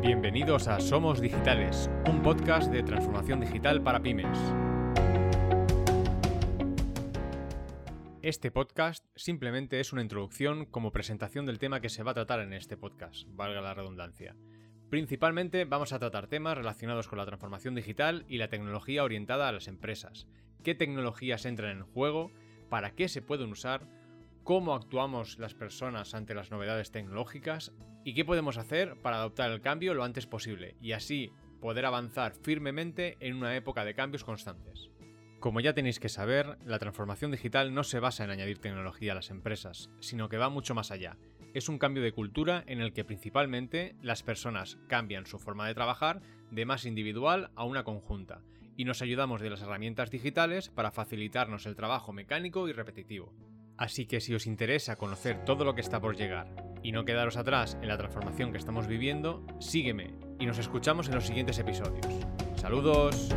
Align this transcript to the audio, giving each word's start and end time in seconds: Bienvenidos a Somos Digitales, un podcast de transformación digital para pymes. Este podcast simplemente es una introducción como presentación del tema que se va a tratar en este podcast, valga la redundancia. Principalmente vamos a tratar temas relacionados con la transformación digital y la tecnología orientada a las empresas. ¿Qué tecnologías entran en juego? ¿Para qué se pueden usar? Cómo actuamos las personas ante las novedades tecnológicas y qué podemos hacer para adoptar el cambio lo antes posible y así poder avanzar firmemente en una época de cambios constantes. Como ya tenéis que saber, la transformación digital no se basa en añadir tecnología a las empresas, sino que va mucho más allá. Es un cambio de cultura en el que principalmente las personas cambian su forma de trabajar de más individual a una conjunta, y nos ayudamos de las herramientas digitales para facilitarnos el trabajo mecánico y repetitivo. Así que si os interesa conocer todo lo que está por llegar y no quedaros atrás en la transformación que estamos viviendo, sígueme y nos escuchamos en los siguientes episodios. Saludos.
Bienvenidos 0.00 0.68
a 0.68 0.80
Somos 0.80 1.20
Digitales, 1.20 1.90
un 2.08 2.22
podcast 2.22 2.70
de 2.70 2.82
transformación 2.82 3.40
digital 3.40 3.82
para 3.82 4.00
pymes. 4.00 4.38
Este 8.22 8.50
podcast 8.50 9.04
simplemente 9.14 9.80
es 9.80 9.92
una 9.92 10.02
introducción 10.02 10.66
como 10.66 10.92
presentación 10.92 11.46
del 11.46 11.58
tema 11.58 11.80
que 11.80 11.88
se 11.88 12.02
va 12.02 12.10
a 12.10 12.14
tratar 12.14 12.40
en 12.40 12.52
este 12.52 12.76
podcast, 12.76 13.26
valga 13.28 13.60
la 13.60 13.74
redundancia. 13.74 14.36
Principalmente 14.90 15.64
vamos 15.64 15.92
a 15.92 15.98
tratar 15.98 16.26
temas 16.26 16.56
relacionados 16.56 17.08
con 17.08 17.18
la 17.18 17.26
transformación 17.26 17.74
digital 17.74 18.24
y 18.28 18.38
la 18.38 18.48
tecnología 18.48 19.02
orientada 19.02 19.48
a 19.48 19.52
las 19.52 19.68
empresas. 19.68 20.28
¿Qué 20.62 20.74
tecnologías 20.74 21.44
entran 21.44 21.78
en 21.78 21.84
juego? 21.84 22.30
¿Para 22.68 22.92
qué 22.92 23.08
se 23.08 23.22
pueden 23.22 23.50
usar? 23.50 23.88
Cómo 24.46 24.76
actuamos 24.76 25.40
las 25.40 25.54
personas 25.54 26.14
ante 26.14 26.32
las 26.32 26.52
novedades 26.52 26.92
tecnológicas 26.92 27.72
y 28.04 28.14
qué 28.14 28.24
podemos 28.24 28.58
hacer 28.58 28.96
para 29.02 29.16
adoptar 29.16 29.50
el 29.50 29.60
cambio 29.60 29.92
lo 29.92 30.04
antes 30.04 30.28
posible 30.28 30.76
y 30.80 30.92
así 30.92 31.32
poder 31.60 31.84
avanzar 31.84 32.32
firmemente 32.32 33.16
en 33.18 33.34
una 33.34 33.56
época 33.56 33.84
de 33.84 33.96
cambios 33.96 34.22
constantes. 34.22 34.88
Como 35.40 35.58
ya 35.58 35.74
tenéis 35.74 35.98
que 35.98 36.08
saber, 36.08 36.58
la 36.64 36.78
transformación 36.78 37.32
digital 37.32 37.74
no 37.74 37.82
se 37.82 37.98
basa 37.98 38.22
en 38.22 38.30
añadir 38.30 38.58
tecnología 38.58 39.12
a 39.12 39.14
las 39.16 39.30
empresas, 39.30 39.90
sino 39.98 40.28
que 40.28 40.38
va 40.38 40.48
mucho 40.48 40.76
más 40.76 40.92
allá. 40.92 41.18
Es 41.52 41.68
un 41.68 41.78
cambio 41.78 42.04
de 42.04 42.12
cultura 42.12 42.62
en 42.68 42.80
el 42.80 42.92
que 42.92 43.04
principalmente 43.04 43.96
las 44.00 44.22
personas 44.22 44.78
cambian 44.86 45.26
su 45.26 45.40
forma 45.40 45.66
de 45.66 45.74
trabajar 45.74 46.22
de 46.52 46.64
más 46.66 46.86
individual 46.86 47.50
a 47.56 47.64
una 47.64 47.82
conjunta, 47.82 48.42
y 48.76 48.84
nos 48.84 49.02
ayudamos 49.02 49.40
de 49.40 49.50
las 49.50 49.62
herramientas 49.62 50.12
digitales 50.12 50.68
para 50.68 50.92
facilitarnos 50.92 51.66
el 51.66 51.74
trabajo 51.74 52.12
mecánico 52.12 52.68
y 52.68 52.72
repetitivo. 52.72 53.34
Así 53.76 54.06
que 54.06 54.20
si 54.20 54.34
os 54.34 54.46
interesa 54.46 54.96
conocer 54.96 55.44
todo 55.44 55.64
lo 55.64 55.74
que 55.74 55.80
está 55.80 56.00
por 56.00 56.16
llegar 56.16 56.48
y 56.82 56.92
no 56.92 57.04
quedaros 57.04 57.36
atrás 57.36 57.76
en 57.82 57.88
la 57.88 57.98
transformación 57.98 58.52
que 58.52 58.58
estamos 58.58 58.86
viviendo, 58.86 59.44
sígueme 59.58 60.14
y 60.38 60.46
nos 60.46 60.58
escuchamos 60.58 61.08
en 61.08 61.14
los 61.14 61.26
siguientes 61.26 61.58
episodios. 61.58 62.06
Saludos. 62.56 63.28